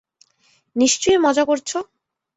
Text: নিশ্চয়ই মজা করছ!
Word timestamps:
নিশ্চয়ই 0.75 1.17
মজা 1.17 1.43
করছ! 1.45 1.69